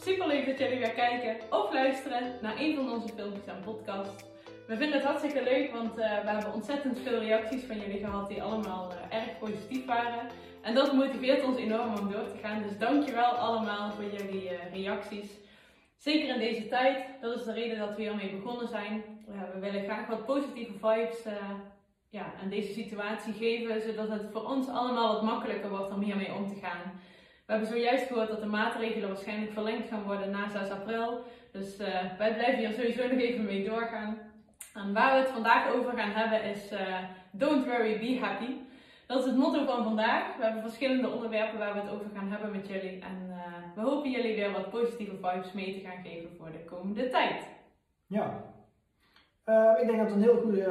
[0.00, 4.24] super leuk dat jullie weer kijken of luisteren naar een van onze filmpjes en podcasts.
[4.66, 8.28] We vinden het hartstikke leuk, want uh, we hebben ontzettend veel reacties van jullie gehad
[8.28, 10.28] die allemaal uh, erg positief waren.
[10.62, 12.62] En dat motiveert ons enorm om door te gaan.
[12.62, 15.30] Dus dankjewel allemaal voor jullie uh, reacties.
[15.96, 19.04] Zeker in deze tijd, dat is de reden dat we hiermee begonnen zijn.
[19.54, 21.22] we willen graag wat positieve vibes
[22.08, 26.34] ja, aan deze situatie geven, zodat het voor ons allemaal wat makkelijker wordt om hiermee
[26.34, 27.00] om te gaan.
[27.48, 31.22] We hebben zojuist gehoord dat de maatregelen waarschijnlijk verlengd gaan worden na 6 april.
[31.52, 34.18] Dus uh, wij blijven hier sowieso nog even mee doorgaan.
[34.74, 36.98] En waar we het vandaag over gaan hebben is uh,
[37.30, 38.52] Don't worry, be happy.
[39.06, 40.36] Dat is het motto van vandaag.
[40.36, 43.02] We hebben verschillende onderwerpen waar we het over gaan hebben met jullie.
[43.02, 43.36] En uh,
[43.74, 47.48] we hopen jullie weer wat positieve vibes mee te gaan geven voor de komende tijd.
[48.06, 48.44] Ja,
[49.80, 50.64] ik denk dat het een heel, goede,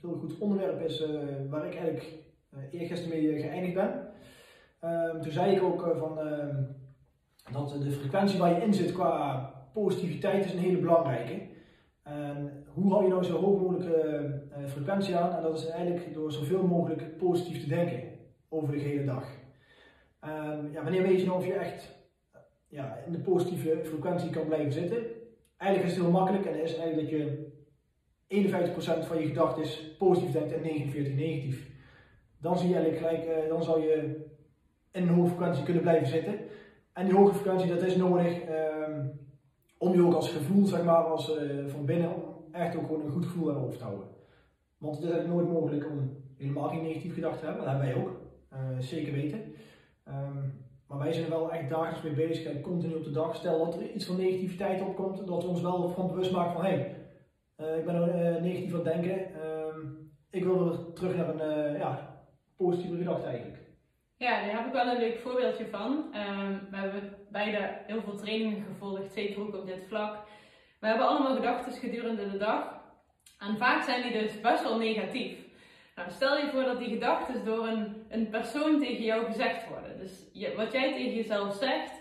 [0.00, 1.04] heel goed onderwerp is
[1.50, 2.06] waar ik eigenlijk
[2.70, 4.07] eergisteren mee geëindigd ben.
[4.84, 6.54] Um, toen zei ik ook uh, van, uh,
[7.52, 9.38] dat de frequentie waar je in zit qua
[9.72, 11.40] positiviteit is een hele belangrijke.
[12.02, 15.36] En hoe hou je nou zo hoog mogelijke uh, frequentie aan?
[15.36, 18.02] En dat is eigenlijk door zoveel mogelijk positief te denken
[18.48, 19.24] over de hele dag.
[20.24, 21.96] Um, ja, wanneer weet je nou of je echt
[22.68, 24.98] ja, in de positieve frequentie kan blijven zitten?
[25.56, 27.46] Eigenlijk is het heel makkelijk en is eigenlijk dat je
[29.02, 31.70] 51% van je gedachten positief denkt en 49 negatief.
[32.40, 34.26] Dan zie je eigenlijk gelijk, dan zou je
[34.92, 36.34] in een hoge frequentie kunnen blijven zitten.
[36.92, 38.42] En die hoge frequentie, dat is nodig
[38.86, 39.20] um,
[39.78, 42.10] om je ook als gevoel, zeg maar, als, uh, van binnen,
[42.52, 44.06] echt ook gewoon een goed gevoel aan hoofd te houden.
[44.78, 47.94] Want het is eigenlijk nooit mogelijk om helemaal geen negatief gedachten te hebben, dat hebben
[47.94, 48.10] wij ook,
[48.52, 49.40] uh, zeker weten.
[50.08, 53.36] Um, maar wij zijn er wel echt dagelijks mee bezig en continu op de dag.
[53.36, 56.64] Stel dat er iets van negativiteit opkomt, dat we ons wel van bewust maken van
[56.64, 56.96] hé, hey,
[57.60, 59.18] uh, ik ben uh, negatief aan het denken.
[59.74, 62.22] Um, ik wil weer terug naar een ja,
[62.56, 63.47] positieve gedachte eigenlijk.
[64.18, 65.92] Ja, daar heb ik wel een leuk voorbeeldje van.
[65.92, 70.16] Um, we hebben beide heel veel trainingen gevolgd, zeker ook op dit vlak.
[70.80, 72.80] We hebben allemaal gedachten gedurende de dag.
[73.38, 75.38] En vaak zijn die dus best wel negatief.
[75.96, 79.98] Nou, stel je voor dat die gedachten door een, een persoon tegen jou gezegd worden.
[79.98, 80.24] Dus
[80.56, 81.92] wat jij tegen jezelf zegt,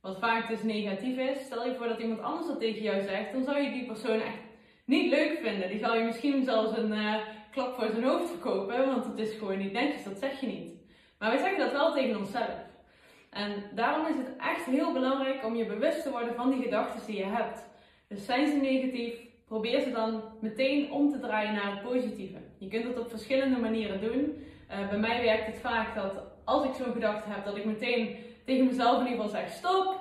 [0.00, 3.32] wat vaak dus negatief is, stel je voor dat iemand anders dat tegen jou zegt,
[3.32, 4.40] dan zou je die persoon echt
[4.84, 5.68] niet leuk vinden.
[5.68, 7.16] Die zal je misschien zelfs een uh,
[7.50, 10.75] klap voor zijn hoofd verkopen, want het is gewoon niet netjes, dat zeg je niet.
[11.18, 12.64] Maar wij zeggen dat wel tegen onszelf.
[13.30, 17.06] En daarom is het echt heel belangrijk om je bewust te worden van die gedachten
[17.06, 17.64] die je hebt.
[18.08, 19.14] Dus zijn ze negatief,
[19.46, 22.38] probeer ze dan meteen om te draaien naar het positieve.
[22.58, 24.44] Je kunt het op verschillende manieren doen.
[24.70, 28.16] Uh, bij mij werkt het vaak dat als ik zo'n gedachte heb, dat ik meteen
[28.44, 30.00] tegen mezelf in ieder geval zeg stop.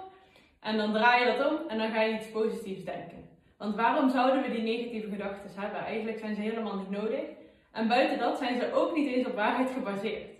[0.59, 3.29] En dan draai je dat om en dan ga je iets positiefs denken.
[3.57, 5.79] Want waarom zouden we die negatieve gedachten hebben?
[5.79, 7.23] Eigenlijk zijn ze helemaal niet nodig.
[7.71, 10.34] En buiten dat zijn ze ook niet eens op waarheid gebaseerd.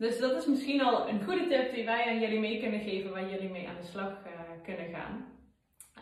[0.00, 3.10] Dus dat is misschien al een goede tip die wij aan jullie mee kunnen geven,
[3.10, 4.30] waar jullie mee aan de slag uh,
[4.62, 5.24] kunnen gaan.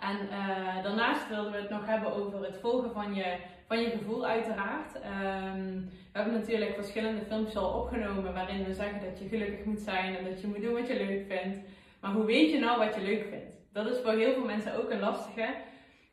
[0.00, 3.90] En uh, daarnaast wilden we het nog hebben over het volgen van je, van je
[3.90, 4.94] gevoel, uiteraard.
[4.94, 9.80] Um, we hebben natuurlijk verschillende filmpjes al opgenomen waarin we zeggen dat je gelukkig moet
[9.80, 11.58] zijn en dat je moet doen wat je leuk vindt.
[12.00, 13.46] Maar hoe weet je nou wat je leuk vindt?
[13.72, 15.46] Dat is voor heel veel mensen ook een lastige.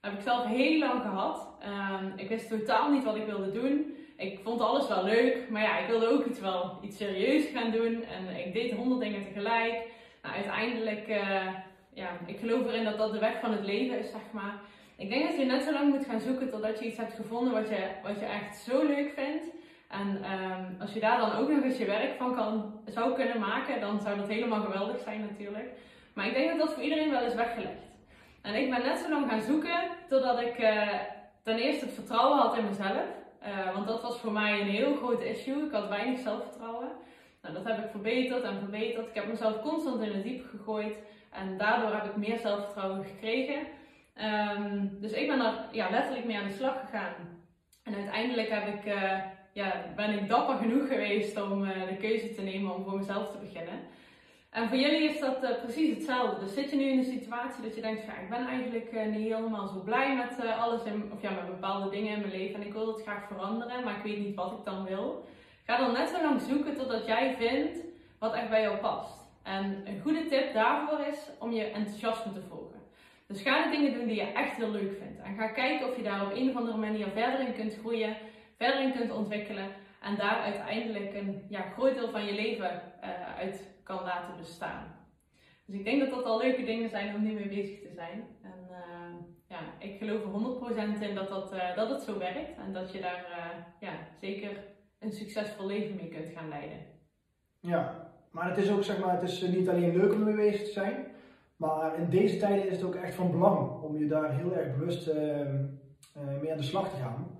[0.01, 1.47] Dat heb ik zelf heel lang gehad.
[1.63, 5.61] Um, ik wist totaal niet wat ik wilde doen ik vond alles wel leuk, maar
[5.61, 8.03] ja, ik wilde ook iets wel iets serieus gaan doen.
[8.03, 9.87] En ik deed honderd dingen tegelijk.
[10.21, 11.47] Nou, uiteindelijk, uh,
[11.93, 14.59] ja, ik geloof erin dat dat de weg van het leven is, zeg maar.
[14.97, 17.53] Ik denk dat je net zo lang moet gaan zoeken totdat je iets hebt gevonden
[17.53, 19.45] wat je, wat je echt zo leuk vindt.
[19.89, 23.39] En um, als je daar dan ook nog eens je werk van kan, zou kunnen
[23.39, 25.69] maken, dan zou dat helemaal geweldig zijn natuurlijk.
[26.13, 27.83] Maar ik denk dat dat voor iedereen wel is weggelegd.
[28.41, 30.87] En ik ben net zo lang gaan zoeken totdat ik uh,
[31.43, 33.05] ten eerste het vertrouwen had in mezelf.
[33.47, 35.65] Uh, want dat was voor mij een heel groot issue.
[35.65, 36.89] Ik had weinig zelfvertrouwen.
[37.41, 39.07] Nou, dat heb ik verbeterd en verbeterd.
[39.07, 40.97] Ik heb mezelf constant in het diep gegooid.
[41.31, 43.59] En daardoor heb ik meer zelfvertrouwen gekregen.
[44.57, 47.13] Um, dus ik ben er ja, letterlijk mee aan de slag gegaan.
[47.83, 49.19] En uiteindelijk heb ik, uh,
[49.53, 53.31] ja, ben ik dapper genoeg geweest om uh, de keuze te nemen om voor mezelf
[53.31, 53.79] te beginnen.
[54.55, 56.45] En voor jullie is dat uh, precies hetzelfde.
[56.45, 59.05] Dus zit je nu in een situatie dat je denkt, ja, ik ben eigenlijk uh,
[59.05, 62.31] niet helemaal zo blij met uh, alles, in, of ja, met bepaalde dingen in mijn
[62.31, 65.25] leven en ik wil dat graag veranderen, maar ik weet niet wat ik dan wil.
[65.65, 67.77] Ga dan net zo lang zoeken totdat jij vindt
[68.19, 69.17] wat echt bij jou past.
[69.43, 72.79] En een goede tip daarvoor is om je enthousiasme te volgen.
[73.27, 75.21] Dus ga de dingen doen die je echt heel leuk vindt.
[75.23, 78.17] En ga kijken of je daar op een of andere manier verder in kunt groeien,
[78.57, 79.67] verder in kunt ontwikkelen.
[80.05, 84.83] En daar uiteindelijk een ja, groot deel van je leven uh, uit kan laten bestaan.
[85.65, 88.23] Dus ik denk dat dat al leuke dingen zijn om nu mee bezig te zijn.
[88.41, 89.15] En uh,
[89.47, 92.57] ja, ik geloof er 100% in dat, dat, uh, dat het zo werkt.
[92.65, 93.25] En dat je daar
[93.79, 93.91] ja,
[94.21, 94.63] zeker
[94.99, 96.77] een succesvol leven mee kunt gaan leiden.
[97.59, 100.65] Ja, maar het is ook zeg maar, het is niet alleen leuk om ermee bezig
[100.65, 101.05] te zijn.
[101.55, 104.77] Maar in deze tijden is het ook echt van belang om je daar heel erg
[104.77, 105.65] bewust ehm,
[106.13, 107.34] eh, mee aan de slag te gaan.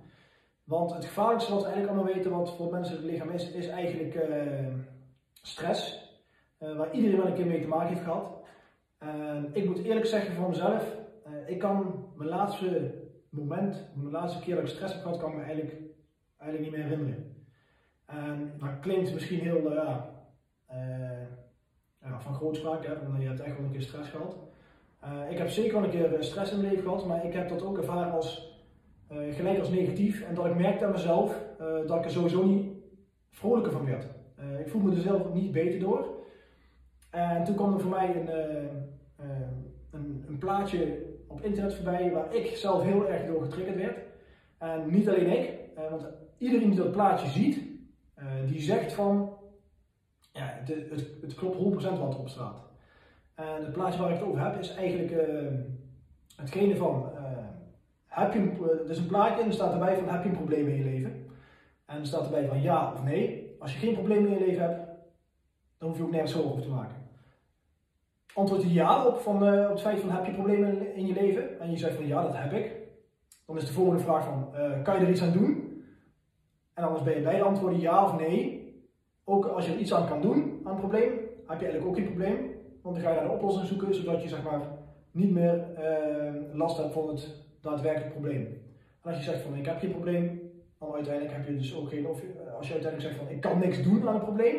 [0.66, 4.14] Want het gevaarlijkste wat we eigenlijk allemaal weten wat voor het lichaam is, is eigenlijk
[4.14, 4.74] uh,
[5.42, 6.04] stress.
[6.60, 8.32] Uh, waar iedereen wel een keer mee te maken heeft gehad.
[8.98, 10.96] En ik moet eerlijk zeggen voor mezelf,
[11.46, 12.94] ik kan mijn laatste
[13.30, 15.76] moment, mijn laatste keer dat ik stress heb gehad, kan ik me eigenlijk,
[16.38, 17.46] eigenlijk niet meer herinneren.
[18.06, 20.10] En dat klinkt misschien heel, ja,
[22.18, 24.36] van grootspraak, hè, want je hebt echt wel een keer stress gehad.
[25.30, 27.62] ik heb zeker wel een keer stress in mijn leven gehad, maar ik heb dat
[27.62, 28.55] ook ervaren als
[29.12, 30.22] uh, gelijk als negatief.
[30.22, 32.66] En dat ik merkte aan mezelf uh, dat ik er sowieso niet
[33.30, 34.06] vrolijker van werd.
[34.40, 36.14] Uh, ik voelde me er zelf niet beter door.
[37.10, 38.28] En toen kwam er voor mij een,
[39.90, 43.98] een, een, plaatje op internet voorbij waar ik zelf heel erg door getriggerd werd.
[44.58, 45.58] En niet alleen ik,
[45.90, 46.06] want
[46.38, 47.62] iedereen die dat plaatje ziet,
[48.46, 49.38] die zegt van,
[50.32, 52.62] ja, het, het, het klopt 100% wat erop staat.
[53.34, 55.28] En het plaatje waar ik het over heb is eigenlijk
[56.36, 57.10] hetgene van
[58.24, 60.68] heb je, er is een plaatje en er staat erbij van heb je een probleem
[60.68, 61.26] in je leven?
[61.86, 63.56] En er staat erbij van ja of nee.
[63.58, 64.88] Als je geen probleem in je leven hebt,
[65.78, 66.96] dan hoef je ook nergens zorgen over te maken.
[68.34, 71.14] Antwoord je ja op, van, uh, op het feit van heb je problemen in je
[71.14, 71.60] leven?
[71.60, 72.72] En je zegt van ja, dat heb ik.
[73.46, 75.82] Dan is de volgende vraag van uh, kan je er iets aan doen?
[76.74, 78.64] En anders ben je beide antwoorden ja of nee.
[79.24, 81.10] Ook als je er iets aan kan doen aan een probleem,
[81.46, 82.54] heb je eigenlijk ook geen probleem.
[82.82, 84.60] Want dan ga je naar een oplossing zoeken, zodat je zeg maar
[85.10, 88.44] niet meer uh, last hebt van het daadwerkelijk probleem.
[89.02, 91.88] En als je zegt van ik heb geen probleem, dan uiteindelijk heb je dus ook
[91.88, 92.22] geen, of
[92.56, 94.56] als je uiteindelijk zegt van ik kan niks doen aan het probleem,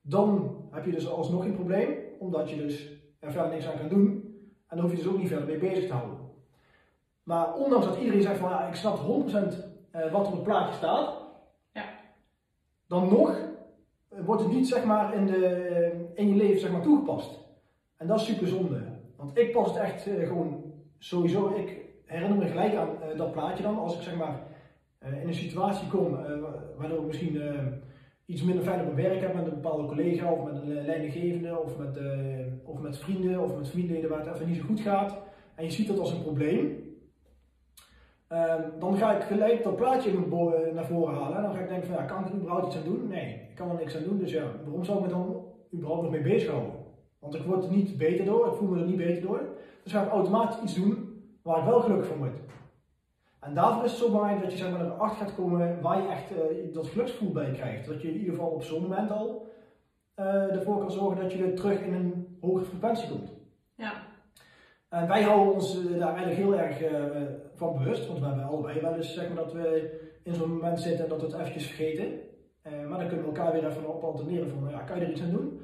[0.00, 3.88] dan heb je dus alsnog geen probleem, omdat je dus er verder niks aan kan
[3.88, 4.08] doen.
[4.66, 6.18] En dan hoef je dus ook niet verder mee bezig te houden.
[7.22, 9.02] Maar ondanks dat iedereen zegt van ja, ik snap 100%
[9.90, 11.14] eh, wat op het plaatje staat,
[11.72, 11.84] ja.
[12.86, 13.38] dan nog
[14.08, 17.38] eh, wordt het niet zeg maar in, de, in je leven zeg maar, toegepast.
[17.96, 18.82] En dat is super zonde.
[19.16, 23.32] Want ik pas het echt eh, gewoon sowieso, ik herinner me gelijk aan uh, dat
[23.32, 23.78] plaatje dan.
[23.78, 24.42] Als ik zeg maar
[25.06, 26.20] uh, in een situatie kom uh,
[26.78, 27.42] waardoor ik misschien
[28.26, 31.58] iets minder fijn op mijn werk heb met een bepaalde collega of met een leidinggevende
[31.58, 31.98] of met,
[32.64, 35.18] of met vrienden of met familieleden waar het even niet zo goed gaat.
[35.54, 36.88] En je ziet dat als een probleem.
[38.28, 40.12] Ehm, dan ga ik gelijk dat plaatje
[40.74, 41.36] naar voren halen.
[41.36, 43.08] En dan ga ik denken van ja, kan ik er überhaupt iets aan doen?
[43.08, 44.18] Nee, ik kan er niks aan doen.
[44.18, 46.72] Dus ja, waarom zou ik me dan überhaupt nog mee bezighouden?
[47.18, 49.40] Want ik word niet beter door, ik voel me er niet beter door.
[49.82, 51.09] Dus ga ik automatisch iets doen
[51.42, 52.36] waar ik wel gelukkig van word.
[53.40, 56.08] En daarvoor is het zo belangrijk dat je zeg maar, erachter gaat komen waar je
[56.08, 57.86] echt uh, dat geluksgevoel bij krijgt.
[57.86, 59.46] Dat je in ieder geval op zo'n moment al
[60.16, 63.32] uh, ervoor kan zorgen dat je weer terug in een hogere frequentie komt.
[63.74, 63.92] Ja.
[64.88, 66.82] En wij houden ons uh, daar eigenlijk heel erg
[67.54, 70.80] van bewust, want we hebben allebei wel eens zeg maar, dat we in zo'n moment
[70.80, 72.06] zitten en dat we het eventjes vergeten.
[72.62, 75.22] maar dan kunnen we elkaar weer even op alterneren van, ja, kan je er iets
[75.22, 75.60] aan doen?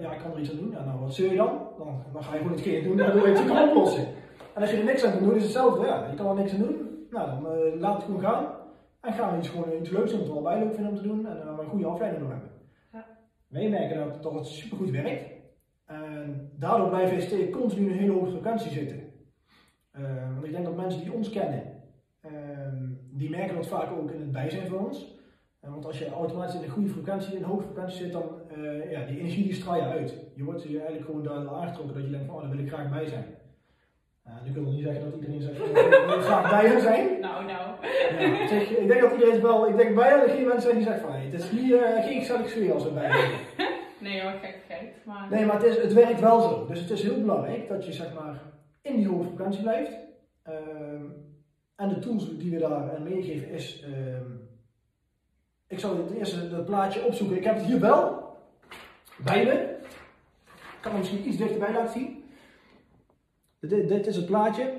[0.00, 0.70] ja, ik kan er iets aan doen.
[0.70, 1.58] Ja, nou, wat zul je dan?
[1.78, 4.06] Dan, dan ga je gewoon hetgeen doen waardoor je het kan oplossen.
[4.58, 5.86] En als je er niks aan kan doen, is hetzelfde.
[5.86, 7.06] Ja, je kan er niks aan doen.
[7.10, 8.46] Nou, dan uh, laat het gewoon gaan.
[9.00, 11.02] En gaan we iets, gewoon iets leuks doen, wat we allebei leuk vinden om te
[11.02, 11.26] doen.
[11.26, 12.50] En dan een goede afleiding door hebben.
[12.92, 13.06] Ja.
[13.48, 15.30] Wij merken dat, dat het supergoed werkt.
[15.86, 18.96] En daardoor blijven we steeds continu in een hele hoge frequentie zitten.
[19.98, 21.62] Uh, want ik denk dat mensen die ons kennen,
[22.24, 22.32] uh,
[23.10, 25.18] die merken dat vaak ook in het bijzijn van ons.
[25.64, 28.24] Uh, want als je automatisch in een goede frequentie, in een hoge frequentie zit, dan
[28.90, 30.14] ja, die energie die straal je uit.
[30.34, 32.72] Je wordt je eigenlijk gewoon daar aangetrokken dat je denkt van, oh, daar wil ik
[32.72, 33.24] graag bij zijn.
[34.28, 35.58] Uh, nu kunnen we niet zeggen dat iedereen zegt,
[36.16, 37.06] ik graag bij hem zijn.
[37.28, 37.68] Nou, nou.
[38.18, 40.84] Ja, zeg, ik denk dat iedereen wel, ik denk bijna dat geen mensen zijn die
[40.84, 43.10] zeggen van, hey, het is niet, uh, geen gezellig sfeer als we bij
[44.06, 44.32] nee hoor,
[44.68, 44.92] gek.
[45.04, 45.26] Maar...
[45.30, 46.66] Nee, maar het, is, het werkt wel zo.
[46.66, 48.40] Dus het is heel belangrijk dat je zeg maar
[48.82, 49.92] in die hoge frequentie blijft.
[50.48, 50.54] Uh,
[51.76, 54.30] en de tools die we daar meegeven is, ehm,
[55.66, 57.36] ik zal het eerste dat plaatje opzoeken.
[57.36, 58.36] Ik heb het hier wel
[59.16, 59.76] bij me.
[60.52, 62.17] Ik kan het misschien iets dichterbij laten zien.
[63.60, 64.72] Dit, is het plaatje.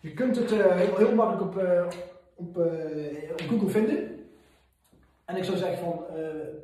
[0.00, 1.86] Je kunt het uh, heel, heel, makkelijk op, uh,
[2.34, 4.26] op, uh, op, Google vinden.
[5.24, 6.04] En ik zou zeggen van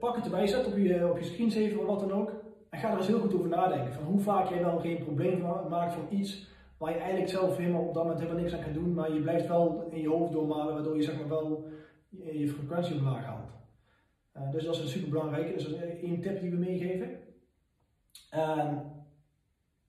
[0.00, 2.32] pak het erbij, zet op je, op je of wat dan ook.
[2.70, 3.92] En ga er eens heel goed over nadenken.
[3.92, 7.82] Van hoe vaak jij wel geen probleem maakt van iets waar je eigenlijk zelf helemaal
[7.82, 8.94] op dat moment helemaal niks aan kan doen.
[8.94, 11.64] Maar je blijft wel in je hoofd doormalen waardoor je zeg maar wel
[12.08, 13.50] je, frequentie omlaag haalt.
[14.52, 15.52] dus dat is een super belangrijke.
[15.52, 17.10] Dus dat is één tip die we meegeven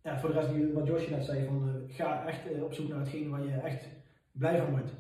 [0.06, 2.90] ja, voor de rest, wat Josje net zei, van, uh, ga echt uh, op zoek
[2.90, 3.88] naar hetgene waar je echt
[4.32, 4.92] blij van wordt.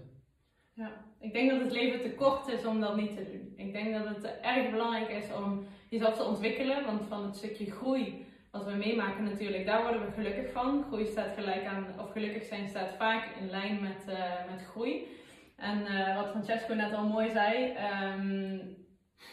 [0.73, 3.53] Ja, ik denk dat het leven te kort is om dat niet te doen.
[3.55, 7.71] Ik denk dat het erg belangrijk is om jezelf te ontwikkelen, want van het stukje
[7.71, 10.83] groei wat we meemaken natuurlijk, daar worden we gelukkig van.
[10.87, 15.07] Groei staat gelijk aan, of gelukkig zijn staat vaak in lijn met, uh, met groei.
[15.55, 15.79] En
[16.15, 18.75] wat Francesco net al mooi zei, um,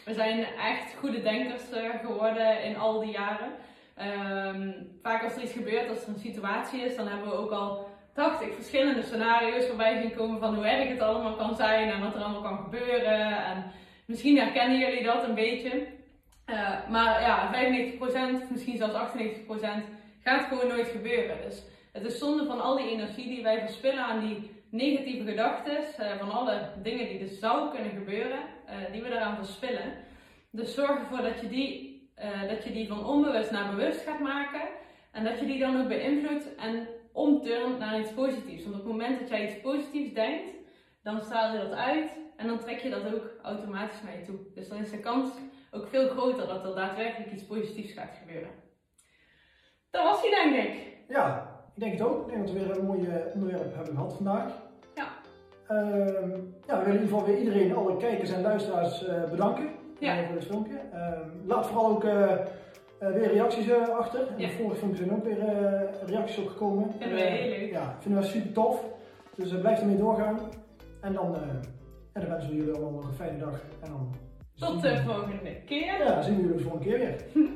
[0.05, 1.63] we zijn echt goede denkers
[2.01, 3.51] geworden in al die jaren.
[3.95, 4.71] Ehm,
[5.01, 7.89] vaak als er iets gebeurt, als er een situatie is, dan hebben we ook al
[8.13, 12.15] 80 verschillende scenario's voorbij zien komen van hoe erg het allemaal kan zijn en wat
[12.15, 13.45] er allemaal kan gebeuren.
[13.45, 13.71] En
[14.05, 15.87] misschien herkennen jullie dat een beetje.
[16.49, 17.51] Uh, maar ja,
[18.45, 19.83] 95%, misschien zelfs 98%
[20.23, 21.37] gaat gewoon nooit gebeuren.
[21.41, 25.77] Dus het is zonde van al die energie die wij verspillen aan die negatieve gedachten,
[25.99, 29.93] uh, van alle dingen die er zou kunnen gebeuren, uh, die we daaraan verspillen.
[30.51, 31.92] Dus zorg ervoor dat je, die,
[32.47, 34.61] dat je die van onbewust naar bewust gaat maken
[35.11, 38.63] en dat je die dan ook beïnvloedt en omturnt naar iets positiefs.
[38.63, 40.51] Want op het moment dat jij iets positiefs denkt,
[41.03, 44.35] dan straal je dat uit en dan trek je dat ook automatisch naar je toe.
[44.55, 45.29] Dus dan is de kans
[45.71, 48.49] ook veel groter dat er daadwerkelijk iets positiefs gaat gebeuren.
[49.91, 50.97] Dat was hij denk ik.
[51.07, 52.27] Ja, ik denk het ook.
[52.27, 54.53] Ik denk dat we weer een mooi onderwerp hebben gehad vandaag.
[54.95, 55.07] Ja.
[55.69, 59.69] Uh, ja, we willen in ieder geval weer iedereen, alle kijkers en luisteraars uh, bedanken
[60.05, 60.25] ja.
[60.25, 60.73] voor dit filmpje.
[60.93, 61.09] Uh,
[61.45, 62.37] laat vooral ook uh,
[62.99, 64.19] weer reacties achter.
[64.27, 64.47] En Ja.
[64.47, 65.37] de vorige filmpjes zijn ook weer
[66.05, 66.91] reacties opgekomen.
[66.99, 67.71] Vinden we heel leuk.
[67.71, 68.83] Ja, vinden we super tof.
[69.35, 70.39] Dus blijf ermee doorgaan.
[71.01, 71.31] En dan,
[72.13, 73.61] ja, dan wensen we jullie allemaal nog een fijne dag.
[73.83, 74.15] En dan
[74.55, 75.85] Tot de volgende keer.
[75.99, 77.15] Ja, dan zien we jullie de volgende keer weer.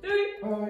[0.00, 0.20] Doei!